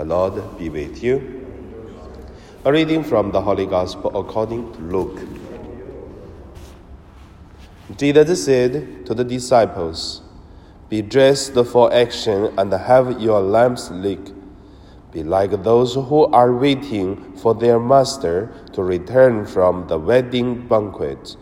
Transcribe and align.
The 0.00 0.06
Lord 0.06 0.56
be 0.56 0.70
with 0.70 1.02
you. 1.02 1.46
A 2.64 2.72
reading 2.72 3.04
from 3.04 3.32
the 3.32 3.42
Holy 3.42 3.66
Gospel 3.66 4.10
according 4.18 4.72
to 4.72 4.80
Luke. 4.80 5.20
Jesus 7.98 8.46
said 8.46 9.04
to 9.04 9.12
the 9.12 9.24
disciples, 9.24 10.22
Be 10.88 11.02
dressed 11.02 11.52
for 11.66 11.92
action 11.92 12.50
and 12.56 12.72
have 12.72 13.20
your 13.20 13.42
lamps 13.42 13.90
lit. 13.90 14.32
Be 15.12 15.22
like 15.22 15.62
those 15.64 15.96
who 15.96 16.24
are 16.32 16.56
waiting 16.56 17.36
for 17.36 17.54
their 17.54 17.78
master 17.78 18.50
to 18.72 18.82
return 18.82 19.44
from 19.44 19.86
the 19.88 19.98
wedding 19.98 20.66
banquet, 20.66 21.36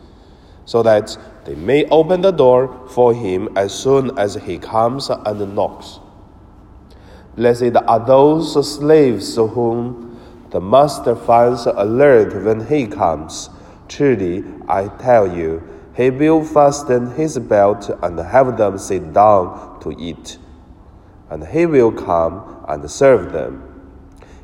so 0.65 0.83
that 0.83 1.17
they 1.45 1.55
may 1.55 1.85
open 1.91 2.23
the 2.23 2.33
door 2.33 2.89
for 2.89 3.15
him 3.15 3.49
as 3.55 3.73
soon 3.73 4.19
as 4.19 4.35
he 4.35 4.59
comes 4.59 5.11
and 5.11 5.55
knocks. 5.55 6.01
Blessed 7.39 7.77
are 7.87 8.05
those 8.05 8.77
slaves 8.77 9.37
whom 9.37 10.19
the 10.51 10.61
master 10.61 11.15
finds 11.15 11.67
alert 11.67 12.35
when 12.45 12.67
he 12.67 12.89
comes. 12.89 13.49
Truly, 13.87 14.43
I 14.67 14.89
tell 14.99 15.33
you, 15.33 15.63
he 15.95 16.11
will 16.11 16.43
fasten 16.45 17.13
his 17.13 17.39
belt 17.39 17.91
and 18.03 18.19
have 18.19 18.59
them 18.59 18.77
sit 18.77 19.13
down 19.13 19.79
to 19.83 19.95
eat. 19.97 20.39
And 21.31 21.47
he 21.47 21.65
will 21.65 21.93
come 21.93 22.65
and 22.67 22.91
serve 22.91 23.33
them. 23.33 23.63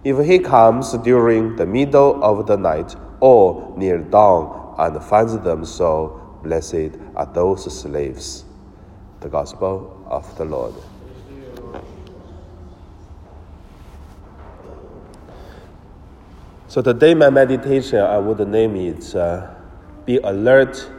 If 0.04 0.24
he 0.24 0.38
comes 0.38 0.92
during 0.98 1.56
the 1.56 1.66
middle 1.66 2.22
of 2.22 2.46
the 2.46 2.56
night 2.56 2.94
or 3.18 3.74
near 3.76 3.98
dawn 3.98 4.76
and 4.78 5.02
finds 5.02 5.36
them 5.40 5.64
so, 5.64 6.38
blessed 6.44 6.92
are 7.16 7.26
those 7.26 7.64
slaves. 7.76 8.44
The 9.18 9.28
Gospel 9.28 10.06
of 10.08 10.38
the 10.38 10.44
Lord. 10.44 10.74
So 16.74 16.82
today 16.82 17.14
my 17.14 17.30
meditation, 17.30 18.00
I 18.00 18.18
would 18.18 18.40
name 18.48 18.74
it 18.74 19.14
uh, 19.14 19.46
"Be 20.04 20.16
alert 20.16 20.90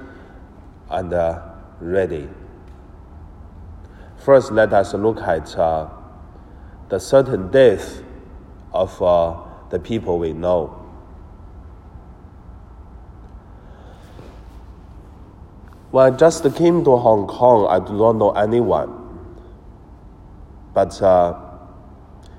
and 0.89 1.11
uh, 1.11 1.41
ready." 1.81 2.29
First, 4.15 4.53
let 4.53 4.71
us 4.71 4.93
look 4.93 5.19
at 5.19 5.53
uh, 5.57 5.89
the 6.87 6.97
certain 6.97 7.51
death 7.51 8.01
of 8.71 9.01
uh, 9.01 9.35
the 9.69 9.77
people 9.77 10.17
we 10.17 10.31
know. 10.31 10.67
When 15.91 16.13
I 16.13 16.15
just 16.15 16.41
came 16.55 16.85
to 16.85 16.95
Hong 16.95 17.27
Kong, 17.27 17.67
I 17.69 17.85
do 17.85 17.91
not 17.97 18.13
know 18.13 18.31
anyone, 18.31 19.19
but 20.73 21.01
uh, 21.01 21.44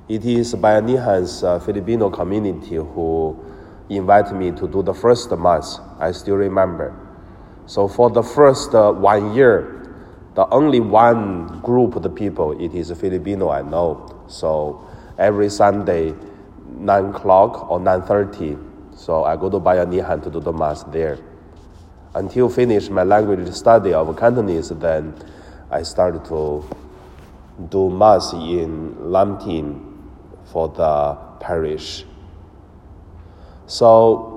it 0.09 0.25
is 0.25 0.55
Bayanihan's 0.55 1.43
uh, 1.43 1.59
Filipino 1.59 2.11
community 2.11 2.77
who 2.77 3.37
invited 3.89 4.35
me 4.35 4.53
to 4.53 4.69
do 4.69 4.83
the 4.83 4.95
first 4.95 5.31
mass. 5.33 5.81
I 5.99 6.13
still 6.13 6.37
remember. 6.37 6.95
So 7.67 7.89
for 7.89 8.11
the 8.11 8.23
first 8.23 8.73
uh, 8.75 8.93
one 8.93 9.35
year, 9.35 9.73
the 10.35 10.47
only 10.51 10.79
one 10.79 11.61
group 11.61 11.97
of 11.97 12.05
the 12.05 12.11
people, 12.11 12.53
it 12.63 12.73
is 12.73 12.93
Filipino 12.93 13.51
I 13.51 13.63
know. 13.63 14.25
So 14.29 14.87
every 15.19 15.51
Sunday, 15.51 16.15
9 16.69 17.07
o'clock 17.07 17.69
or 17.69 17.81
9.30, 17.81 18.97
so 18.97 19.25
I 19.25 19.35
go 19.37 19.51
to 19.51 19.59
Bayanihan 19.59 20.23
to 20.23 20.31
do 20.31 20.39
the 20.39 20.53
mass 20.53 20.85
there. 20.85 21.19
Until 22.15 22.49
finish 22.49 22.89
my 22.91 23.03
language 23.03 23.53
study 23.53 23.93
of 23.93 24.17
Cantonese, 24.17 24.69
then 24.69 25.15
I 25.69 25.83
started 25.83 26.25
to 26.27 26.65
do 27.71 27.91
mass 27.91 28.33
in 28.33 29.11
Lam 29.11 29.39
Tin 29.39 29.96
for 30.53 30.69
the 30.69 31.15
parish. 31.41 32.05
So 33.67 34.37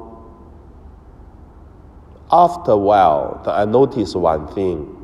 after 2.32 2.72
a 2.72 2.78
while, 2.78 3.42
I 3.46 3.66
noticed 3.66 4.16
one 4.16 4.48
thing. 4.54 4.96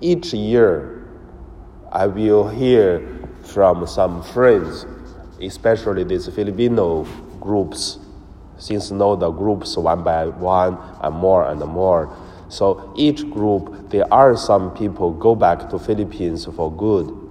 Each 0.00 0.32
year, 0.34 1.08
I 1.90 2.06
will 2.06 2.48
hear 2.48 3.28
from 3.42 3.86
some 3.86 4.22
friends, 4.22 4.86
especially 5.40 6.04
these 6.04 6.28
Filipino 6.28 7.06
groups, 7.40 7.98
since 8.58 8.90
know 8.90 9.16
the 9.16 9.30
groups 9.30 9.76
one 9.76 10.02
by 10.02 10.26
one 10.26 10.78
and 11.00 11.14
more 11.14 11.48
and 11.48 11.60
more. 11.60 12.14
So 12.48 12.92
each 12.96 13.28
group, 13.30 13.90
there 13.90 14.12
are 14.12 14.36
some 14.36 14.72
people 14.74 15.12
go 15.12 15.34
back 15.34 15.68
to 15.70 15.78
Philippines 15.78 16.44
for 16.44 16.72
good. 16.72 17.25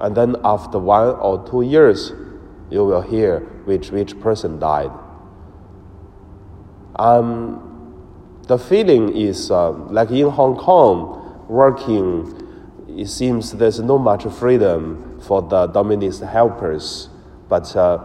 And 0.00 0.16
then 0.16 0.36
after 0.44 0.78
one 0.78 1.08
or 1.16 1.46
two 1.48 1.62
years, 1.62 2.12
you 2.70 2.84
will 2.84 3.02
hear 3.02 3.40
which, 3.64 3.90
which 3.90 4.18
person 4.20 4.58
died. 4.58 4.90
Um, 6.96 7.66
the 8.46 8.58
feeling 8.58 9.16
is 9.16 9.50
uh, 9.50 9.70
like 9.70 10.10
in 10.10 10.28
Hong 10.28 10.56
Kong, 10.56 11.46
working, 11.48 12.36
it 12.88 13.06
seems 13.06 13.52
there's 13.52 13.80
no 13.80 13.98
much 13.98 14.24
freedom 14.24 15.20
for 15.20 15.42
the 15.42 15.66
domestic 15.66 16.28
helpers. 16.28 17.08
But 17.48 17.74
uh, 17.76 17.98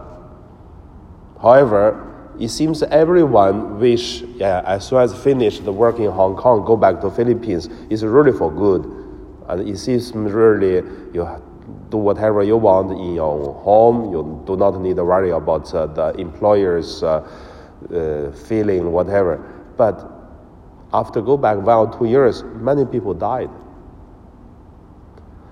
however, 1.40 2.34
it 2.38 2.48
seems 2.48 2.82
everyone 2.82 3.80
wish, 3.80 4.20
yeah, 4.22 4.62
as 4.66 4.86
soon 4.86 5.00
as 5.00 5.14
finish 5.14 5.60
the 5.60 5.72
work 5.72 5.98
in 5.98 6.10
Hong 6.10 6.36
Kong, 6.36 6.64
go 6.64 6.76
back 6.76 7.00
to 7.00 7.10
Philippines. 7.10 7.68
It's 7.88 8.02
really 8.02 8.32
for 8.32 8.52
good. 8.52 8.84
And 9.48 9.68
it 9.68 9.78
seems 9.78 10.12
really 10.12 10.82
you 11.14 11.24
do 11.90 11.96
whatever 11.96 12.42
you 12.42 12.56
want 12.56 12.92
in 12.92 13.14
your 13.14 13.54
home. 13.54 14.12
You 14.12 14.42
do 14.46 14.56
not 14.56 14.80
need 14.80 14.96
to 14.96 15.04
worry 15.04 15.30
about 15.30 15.72
uh, 15.74 15.86
the 15.86 16.12
employer's 16.18 17.02
uh, 17.02 17.28
uh, 17.92 18.32
feeling, 18.32 18.92
whatever. 18.92 19.38
But 19.76 20.10
after 20.92 21.20
go 21.20 21.36
back 21.36 21.58
one 21.58 21.88
or 21.88 21.98
two 21.98 22.06
years, 22.06 22.42
many 22.42 22.84
people 22.84 23.14
died. 23.14 23.50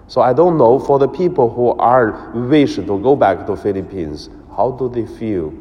So 0.06 0.20
I 0.20 0.32
don't 0.32 0.58
know 0.58 0.78
for 0.78 0.98
the 0.98 1.08
people 1.08 1.50
who 1.50 1.70
are 1.72 2.30
wish 2.34 2.76
to 2.76 2.82
go 2.82 3.16
back 3.16 3.46
to 3.46 3.56
Philippines, 3.56 4.28
how 4.56 4.72
do 4.72 4.88
they 4.88 5.06
feel? 5.06 5.52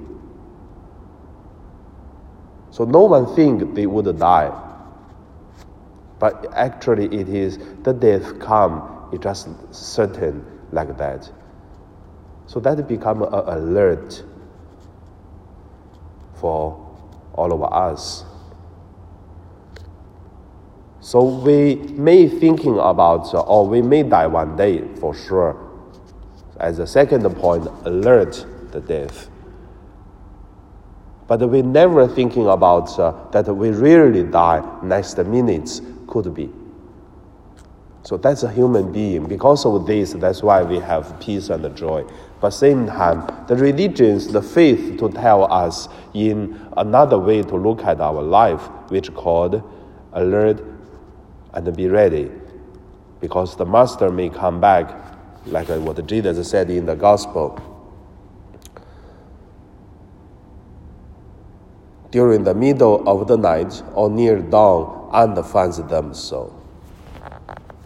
So 2.71 2.85
no 2.85 3.03
one 3.03 3.35
think 3.35 3.75
they 3.75 3.85
would 3.85 4.17
die. 4.17 4.51
But 6.23 6.53
actually 6.53 7.07
it 7.07 7.27
is 7.27 7.59
the 7.83 7.91
death 7.91 8.39
come, 8.39 9.09
it 9.11 9.21
just 9.21 9.49
certain 9.75 10.45
like 10.71 10.97
that. 10.97 11.29
So 12.45 12.61
that 12.61 12.87
become 12.87 13.23
an 13.23 13.33
alert 13.33 14.23
for 16.35 16.79
all 17.33 17.51
of 17.51 17.61
us. 17.73 18.23
So 21.01 21.25
we 21.25 21.75
may 21.75 22.29
thinking 22.29 22.79
about, 22.79 23.33
or 23.33 23.67
we 23.67 23.81
may 23.81 24.03
die 24.03 24.27
one 24.27 24.55
day 24.55 24.87
for 25.01 25.13
sure. 25.13 25.57
As 26.57 26.79
a 26.79 26.87
second 26.87 27.29
point, 27.35 27.67
alert 27.83 28.45
the 28.71 28.79
death. 28.79 29.29
But 31.27 31.41
we 31.49 31.61
never 31.63 32.07
thinking 32.07 32.47
about 32.47 32.97
uh, 32.97 33.11
that 33.31 33.53
we 33.53 33.71
really 33.71 34.23
die 34.23 34.63
next 34.83 35.17
minutes 35.17 35.81
could 36.13 36.33
be. 36.33 36.49
So 38.03 38.17
that's 38.17 38.43
a 38.43 38.51
human 38.51 38.91
being. 38.91 39.27
Because 39.27 39.65
of 39.65 39.87
this, 39.87 40.13
that's 40.13 40.43
why 40.43 40.61
we 40.61 40.77
have 40.79 41.19
peace 41.19 41.49
and 41.49 41.75
joy. 41.75 42.05
But 42.39 42.51
same 42.51 42.85
time, 42.85 43.45
the 43.47 43.55
religions, 43.55 44.27
the 44.27 44.41
faith 44.41 44.99
to 44.99 45.09
tell 45.09 45.51
us 45.51 45.87
in 46.13 46.69
another 46.77 47.17
way 47.17 47.41
to 47.41 47.55
look 47.55 47.83
at 47.83 47.99
our 47.99 48.21
life, 48.21 48.61
which 48.89 49.13
called 49.13 49.63
alert 50.11 50.61
and 51.53 51.75
be 51.75 51.87
ready. 51.87 52.29
Because 53.19 53.55
the 53.55 53.65
master 53.65 54.11
may 54.11 54.29
come 54.29 54.59
back, 54.59 54.93
like 55.45 55.69
what 55.69 56.05
Jesus 56.05 56.49
said 56.49 56.69
in 56.69 56.85
the 56.85 56.95
gospel. 56.95 57.57
During 62.11 62.43
the 62.43 62.53
middle 62.53 63.07
of 63.07 63.27
the 63.27 63.37
night 63.37 63.81
or 63.95 64.09
near 64.09 64.39
dawn, 64.39 65.02
and 65.13 65.45
finds 65.45 65.77
them 65.83 66.13
so. 66.13 66.59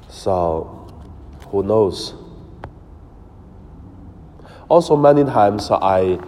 So, 0.10 0.88
who 1.50 1.64
knows? 1.64 2.16
Also, 4.70 4.96
many 4.96 5.24
times 5.24 5.70
I 5.72 6.20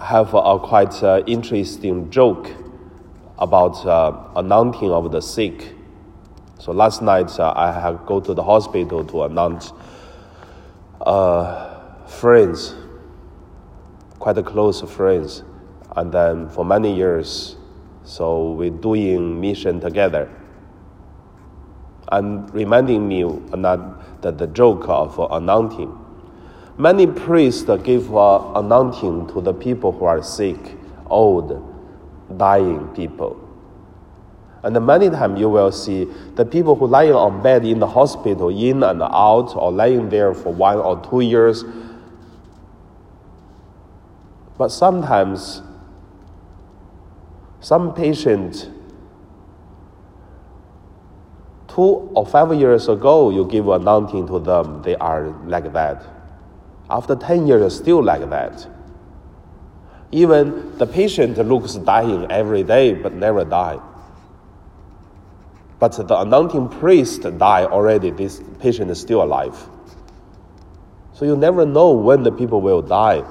have 0.00 0.34
a 0.34 0.58
quite 0.58 1.02
uh, 1.02 1.22
interesting 1.26 2.10
joke 2.10 2.50
about 3.38 3.84
uh, 3.86 4.28
anointing 4.36 4.90
of 4.90 5.12
the 5.12 5.20
sick. 5.20 5.74
So 6.58 6.72
last 6.72 7.00
night 7.00 7.38
uh, 7.38 7.54
I 7.56 7.72
had 7.72 8.04
go 8.06 8.20
to 8.20 8.34
the 8.34 8.42
hospital 8.42 9.04
to 9.04 9.22
announce 9.24 9.72
uh, 11.00 12.06
friends, 12.06 12.74
quite 14.18 14.44
close 14.44 14.82
friends, 14.82 15.42
and 15.96 16.12
then 16.12 16.48
for 16.50 16.64
many 16.64 16.94
years, 16.94 17.56
so 18.04 18.52
we're 18.52 18.70
doing 18.70 19.40
mission 19.40 19.80
together 19.80 20.30
and 22.12 22.52
reminding 22.52 23.06
me 23.06 23.22
that 23.22 24.38
the, 24.38 24.46
joke 24.48 24.84
of 24.88 25.18
anointing. 25.30 25.96
Many 26.76 27.06
priests 27.06 27.70
give 27.84 28.10
anointing 28.12 29.28
to 29.28 29.40
the 29.40 29.52
people 29.52 29.92
who 29.92 30.06
are 30.06 30.22
sick, 30.22 30.58
old, 31.06 31.66
dying 32.36 32.88
people. 32.88 33.46
And 34.62 34.78
many 34.84 35.08
times 35.08 35.40
you 35.40 35.48
will 35.48 35.72
see 35.72 36.06
the 36.34 36.44
people 36.44 36.74
who 36.74 36.86
lying 36.86 37.12
on 37.12 37.42
bed 37.42 37.64
in 37.64 37.78
the 37.78 37.86
hospital, 37.86 38.48
in 38.48 38.82
and 38.82 39.02
out, 39.02 39.54
or 39.56 39.72
lying 39.72 40.08
there 40.10 40.34
for 40.34 40.52
one 40.52 40.78
or 40.78 41.00
two 41.08 41.20
years. 41.20 41.64
But 44.58 44.68
sometimes, 44.68 45.62
some 47.60 47.94
patient, 47.94 48.70
two 51.68 52.10
or 52.14 52.26
five 52.26 52.52
years 52.54 52.88
ago, 52.88 53.30
you 53.30 53.46
give 53.46 53.68
anointing 53.68 54.26
to 54.28 54.38
them, 54.38 54.82
they 54.82 54.96
are 54.96 55.28
like 55.46 55.72
that. 55.72 56.02
After 56.88 57.14
10 57.14 57.46
years, 57.46 57.76
still 57.76 58.02
like 58.02 58.28
that. 58.30 58.66
Even 60.10 60.76
the 60.78 60.86
patient 60.86 61.38
looks 61.38 61.74
dying 61.74 62.26
every 62.30 62.64
day, 62.64 62.94
but 62.94 63.12
never 63.12 63.44
die. 63.44 63.78
But 65.78 65.92
the 65.92 66.20
anointing 66.20 66.68
priest 66.68 67.22
died 67.38 67.66
already, 67.66 68.10
this 68.10 68.42
patient 68.58 68.90
is 68.90 69.00
still 69.00 69.22
alive. 69.22 69.56
So 71.14 71.24
you 71.24 71.36
never 71.36 71.64
know 71.64 71.92
when 71.92 72.22
the 72.22 72.32
people 72.32 72.60
will 72.60 72.82
die. 72.82 73.22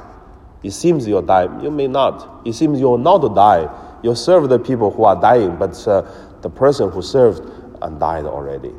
It 0.64 0.72
seems 0.72 1.08
you'll 1.08 1.22
die, 1.22 1.62
you 1.62 1.72
may 1.72 1.88
not. 1.88 2.42
It 2.46 2.54
seems 2.54 2.80
you'll 2.80 2.98
not 2.98 3.20
die. 3.36 3.68
You 4.04 4.16
serve 4.16 4.50
the 4.50 4.60
people 4.60 4.92
who 4.92 5.04
are 5.04 5.20
dying, 5.20 5.56
but 5.58 5.88
uh, 5.88 6.04
the 6.42 6.50
person 6.50 6.90
who 6.90 7.02
served 7.02 7.42
and 7.82 8.00
died 8.00 8.26
already. 8.26 8.74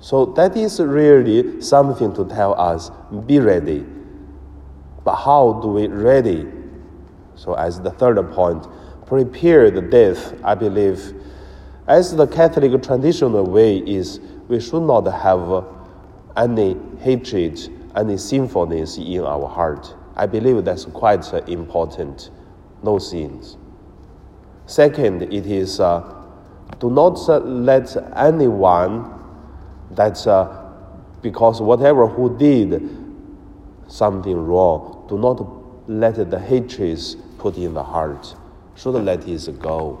So 0.00 0.26
that 0.36 0.56
is 0.56 0.80
really 0.80 1.60
something 1.60 2.14
to 2.14 2.24
tell 2.26 2.58
us 2.60 2.90
be 3.26 3.38
ready. 3.38 3.84
But 5.04 5.16
how 5.16 5.60
do 5.62 5.68
we 5.68 5.86
ready? 5.86 6.46
So, 7.34 7.54
as 7.54 7.80
the 7.80 7.90
third 7.90 8.16
point, 8.32 8.66
prepare 9.06 9.70
the 9.70 9.82
death, 9.82 10.34
I 10.42 10.54
believe 10.54 11.14
as 11.88 12.16
the 12.16 12.26
Catholic 12.26 12.82
traditional 12.82 13.44
way 13.44 13.78
is, 13.78 14.18
we 14.48 14.58
should 14.58 14.82
not 14.82 15.02
have 15.06 15.64
any 16.36 16.76
hatred, 16.98 17.60
any 17.94 18.16
sinfulness 18.16 18.98
in 18.98 19.20
our 19.20 19.46
heart. 19.48 19.94
I 20.16 20.26
believe 20.26 20.64
that's 20.64 20.84
quite 20.86 21.32
important. 21.48 22.30
No 22.82 22.98
sins. 22.98 23.56
Second, 24.66 25.22
it 25.22 25.46
is 25.46 25.78
uh, 25.80 26.02
do 26.80 26.90
not 26.90 27.14
let 27.46 27.96
anyone 28.16 29.12
that 29.92 30.26
uh, 30.26 30.64
because 31.22 31.62
whatever 31.62 32.06
who 32.06 32.36
did 32.36 32.90
something 33.88 34.36
wrong, 34.36 35.06
do 35.08 35.16
not 35.16 35.88
let 35.88 36.30
the 36.30 36.38
hatred 36.38 36.98
put 37.38 37.56
in 37.56 37.74
the 37.74 37.82
heart. 37.82 38.34
Should 38.74 38.94
let 38.94 39.26
it 39.26 39.60
go. 39.60 40.00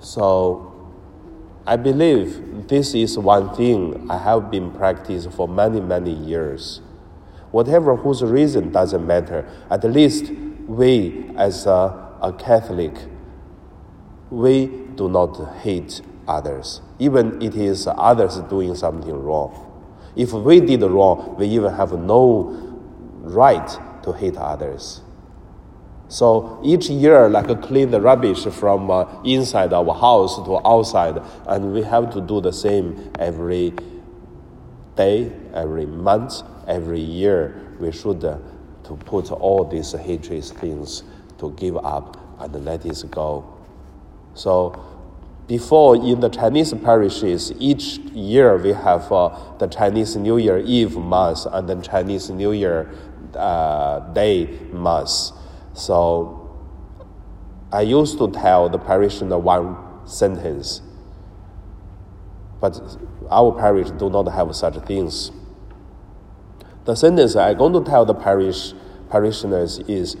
So 0.00 0.90
I 1.66 1.76
believe 1.76 2.66
this 2.68 2.94
is 2.94 3.16
one 3.16 3.54
thing 3.54 4.10
I 4.10 4.18
have 4.18 4.50
been 4.50 4.72
practicing 4.72 5.30
for 5.30 5.46
many, 5.46 5.80
many 5.80 6.12
years. 6.12 6.80
Whatever 7.52 7.96
whose 7.96 8.22
reason 8.22 8.72
doesn't 8.72 9.06
matter. 9.06 9.48
At 9.70 9.84
least 9.84 10.32
we 10.66 11.30
as 11.36 11.66
a, 11.66 12.16
a 12.20 12.32
Catholic, 12.38 12.94
we 14.30 14.66
do 14.94 15.08
not 15.08 15.34
hate 15.58 16.00
others, 16.28 16.80
even 16.98 17.40
it 17.42 17.54
is 17.56 17.86
others 17.86 18.38
doing 18.48 18.74
something 18.74 19.12
wrong. 19.12 19.66
If 20.16 20.32
we 20.32 20.60
did 20.60 20.82
wrong, 20.82 21.36
we 21.36 21.46
even 21.46 21.72
have 21.74 21.92
no 21.92 22.78
right 23.20 23.68
to 24.02 24.12
hate 24.12 24.36
others. 24.36 25.02
So 26.08 26.60
each 26.64 26.90
year, 26.90 27.28
like 27.28 27.62
clean 27.62 27.92
the 27.92 28.00
rubbish 28.00 28.44
from 28.46 28.90
uh, 28.90 29.04
inside 29.22 29.72
our 29.72 29.94
house 29.94 30.36
to 30.44 30.60
outside, 30.66 31.22
and 31.46 31.72
we 31.72 31.82
have 31.82 32.12
to 32.14 32.20
do 32.20 32.40
the 32.40 32.52
same 32.52 33.12
every 33.18 33.72
day, 34.96 35.32
every 35.54 35.86
month, 35.86 36.42
every 36.66 37.00
year. 37.00 37.76
We 37.78 37.92
should 37.92 38.24
uh, 38.24 38.38
to 38.90 38.96
put 38.96 39.30
all 39.30 39.64
these 39.64 39.92
hatred 39.92 40.42
things 40.42 41.04
to 41.38 41.52
give 41.52 41.76
up 41.76 42.16
and 42.40 42.64
let 42.64 42.84
it 42.84 43.04
go. 43.08 43.44
So 44.34 44.84
before 45.46 45.94
in 45.94 46.18
the 46.18 46.28
Chinese 46.28 46.74
parishes, 46.74 47.52
each 47.60 47.98
year 48.12 48.56
we 48.56 48.72
have 48.72 49.10
uh, 49.12 49.38
the 49.58 49.68
Chinese 49.68 50.16
New 50.16 50.38
Year 50.38 50.58
Eve 50.58 50.96
Mass 50.98 51.46
and 51.46 51.68
the 51.68 51.76
Chinese 51.80 52.30
New 52.30 52.50
Year 52.50 52.92
uh, 53.36 54.00
Day 54.12 54.58
Mass. 54.72 55.34
So 55.72 56.50
I 57.70 57.82
used 57.82 58.18
to 58.18 58.28
tell 58.32 58.68
the 58.68 58.78
parishioner 58.78 59.38
one 59.38 59.76
sentence, 60.04 60.82
but 62.60 62.80
our 63.30 63.52
parish 63.52 63.92
do 63.92 64.10
not 64.10 64.26
have 64.32 64.56
such 64.56 64.74
things. 64.84 65.30
The 66.84 66.94
sentence 66.94 67.36
I'm 67.36 67.58
going 67.58 67.72
to 67.72 67.88
tell 67.88 68.04
the 68.04 68.14
parish 68.14 68.72
parishioners 69.10 69.80
is 69.80 70.16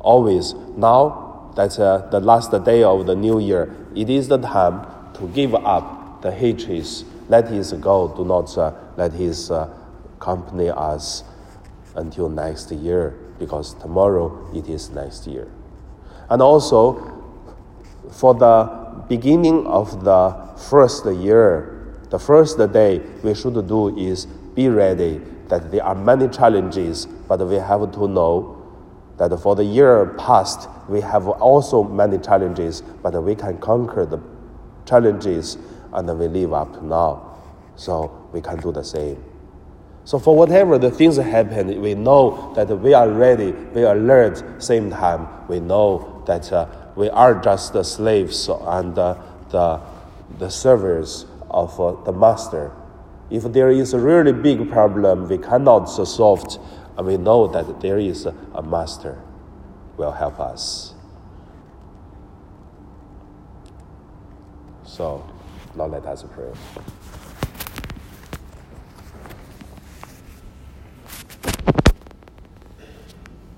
always 0.00 0.54
now 0.76 1.52
that's 1.54 1.78
uh, 1.78 2.08
the 2.10 2.20
last 2.20 2.52
day 2.64 2.82
of 2.82 3.06
the 3.06 3.14
new 3.14 3.38
year. 3.38 3.74
It 3.94 4.08
is 4.08 4.28
the 4.28 4.38
time 4.38 4.86
to 5.14 5.26
give 5.28 5.54
up 5.54 6.22
the 6.22 6.32
hatreds. 6.32 7.04
Let 7.28 7.48
his 7.48 7.72
go. 7.72 8.12
Do 8.16 8.24
not 8.24 8.56
uh, 8.56 8.72
let 8.96 9.12
his 9.12 9.50
uh, 9.50 9.68
accompany 10.16 10.70
us 10.70 11.24
until 11.94 12.28
next 12.28 12.70
year 12.72 13.16
because 13.38 13.74
tomorrow 13.74 14.48
it 14.54 14.68
is 14.68 14.90
next 14.90 15.26
year. 15.26 15.50
And 16.28 16.40
also, 16.40 17.22
for 18.10 18.34
the 18.34 19.04
beginning 19.08 19.66
of 19.66 20.04
the 20.04 20.54
first 20.68 21.04
year, 21.06 21.94
the 22.10 22.18
first 22.18 22.58
day 22.72 23.00
we 23.22 23.34
should 23.34 23.66
do 23.66 23.96
is 23.96 24.26
be 24.54 24.68
ready 24.68 25.20
that 25.50 25.70
there 25.70 25.84
are 25.84 25.94
many 25.94 26.28
challenges, 26.28 27.06
but 27.06 27.46
we 27.46 27.56
have 27.56 27.92
to 27.92 28.08
know 28.08 28.56
that 29.18 29.38
for 29.40 29.54
the 29.54 29.64
year 29.64 30.06
past, 30.16 30.68
we 30.88 31.00
have 31.00 31.28
also 31.28 31.82
many 31.82 32.18
challenges, 32.18 32.82
but 33.02 33.22
we 33.22 33.34
can 33.34 33.58
conquer 33.58 34.06
the 34.06 34.18
challenges 34.86 35.58
and 35.92 36.18
we 36.18 36.26
live 36.26 36.54
up 36.54 36.82
now. 36.82 37.36
So 37.76 38.28
we 38.32 38.40
can 38.40 38.58
do 38.60 38.72
the 38.72 38.82
same. 38.82 39.22
So 40.04 40.18
for 40.18 40.34
whatever 40.34 40.78
the 40.78 40.90
things 40.90 41.16
happen, 41.18 41.80
we 41.82 41.94
know 41.94 42.52
that 42.54 42.68
we 42.68 42.94
are 42.94 43.10
ready, 43.10 43.52
we 43.52 43.84
are 43.84 43.96
alert. 43.96 44.62
Same 44.62 44.90
time, 44.90 45.28
we 45.48 45.60
know 45.60 46.22
that 46.26 46.50
uh, 46.52 46.66
we 46.96 47.10
are 47.10 47.34
just 47.40 47.74
the 47.74 47.84
slaves 47.84 48.48
and 48.48 48.98
uh, 48.98 49.16
the 49.50 49.80
the 50.38 50.48
servers 50.48 51.26
of 51.50 51.78
uh, 51.80 51.92
the 52.04 52.12
master. 52.12 52.72
If 53.30 53.44
there 53.44 53.70
is 53.70 53.94
a 53.94 53.98
really 53.98 54.32
big 54.32 54.70
problem 54.70 55.28
we 55.28 55.38
cannot 55.38 55.84
solve, 55.86 56.44
and 56.96 57.06
we 57.06 57.16
know 57.16 57.46
that 57.46 57.80
there 57.80 57.98
is 57.98 58.26
a 58.26 58.62
master 58.62 59.22
will 59.96 60.12
help 60.12 60.40
us. 60.40 60.94
So 64.84 65.24
now 65.76 65.86
let 65.86 66.04
us 66.04 66.24
pray. 66.34 66.50